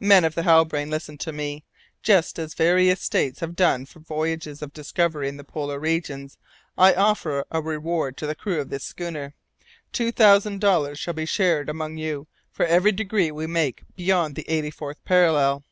"Men 0.00 0.24
of 0.24 0.34
the 0.34 0.44
Halbrane, 0.44 0.88
listen 0.88 1.18
to 1.18 1.34
me! 1.34 1.64
Just 2.02 2.38
as 2.38 2.54
various 2.54 3.02
States 3.02 3.40
have 3.40 3.54
done 3.54 3.84
for 3.84 4.00
voyages 4.00 4.62
of 4.62 4.72
discovery 4.72 5.28
in 5.28 5.36
the 5.36 5.44
Polar 5.44 5.78
Regions, 5.78 6.38
I 6.78 6.94
offer 6.94 7.44
a 7.50 7.60
reward 7.60 8.16
to 8.16 8.26
the 8.26 8.34
crew 8.34 8.58
of 8.62 8.70
this 8.70 8.84
schooner. 8.84 9.34
Two 9.92 10.12
thousand 10.12 10.62
dollars 10.62 10.98
shall 10.98 11.12
be 11.12 11.26
shared 11.26 11.68
among 11.68 11.98
you 11.98 12.26
for 12.50 12.64
every 12.64 12.92
degree 12.92 13.30
we 13.30 13.46
make 13.46 13.82
beyond 13.96 14.34
the 14.34 14.48
eighty 14.48 14.70
fourth 14.70 15.04
parallel." 15.04 15.62